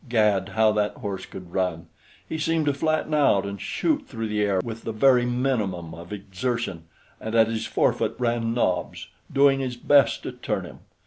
Gad, 0.09 0.49
how 0.55 0.71
that 0.71 0.95
horse 0.95 1.27
could 1.27 1.51
run! 1.53 1.85
He 2.27 2.39
seemed 2.39 2.65
to 2.65 2.73
flatten 2.73 3.13
out 3.13 3.45
and 3.45 3.61
shoot 3.61 4.07
through 4.07 4.29
the 4.29 4.41
air 4.41 4.59
with 4.63 4.81
the 4.83 4.91
very 4.91 5.27
minimum 5.27 5.93
of 5.93 6.11
exertion, 6.11 6.85
and 7.19 7.35
at 7.35 7.45
his 7.47 7.67
forefoot 7.67 8.15
ran 8.17 8.51
Nobs, 8.55 9.09
doing 9.31 9.59
his 9.59 9.77
best 9.77 10.23
to 10.23 10.31
turn 10.31 10.65
him. 10.65 10.79